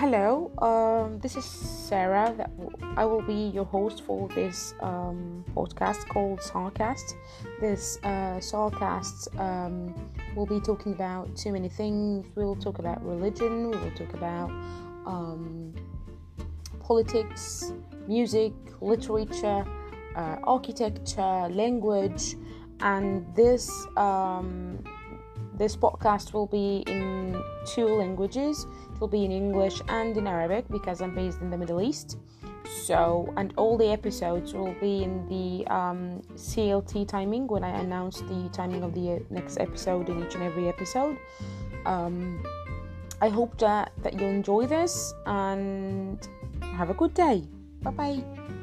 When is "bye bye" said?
47.82-48.59